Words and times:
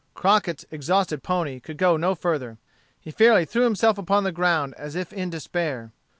Crockett's 0.15 0.65
exhausted 0.71 1.21
pony 1.21 1.59
could 1.59 1.77
go 1.77 1.95
no 1.95 2.15
further. 2.15 2.57
He 2.99 3.11
fairly 3.11 3.45
threw 3.45 3.65
himself 3.65 3.99
upon 3.99 4.23
the 4.23 4.31
ground 4.31 4.73
as 4.75 4.95
if 4.95 5.13
in 5.13 5.29
despair. 5.29 5.91